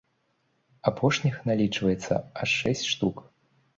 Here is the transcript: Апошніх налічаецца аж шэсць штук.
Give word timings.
Апошніх 0.91 1.35
налічаецца 1.49 2.13
аж 2.41 2.49
шэсць 2.61 2.87
штук. 2.93 3.23